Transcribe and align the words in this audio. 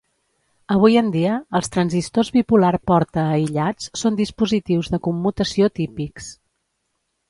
Avui 0.75 0.95
en 1.01 1.11
dia, 1.15 1.35
els 1.59 1.69
transistors 1.75 2.33
bipolar 2.39 2.73
porta 2.93 3.29
aïllats 3.37 3.93
són 4.05 4.21
dispositius 4.25 4.93
de 4.97 5.05
commutació 5.11 5.75
típics. 5.81 6.37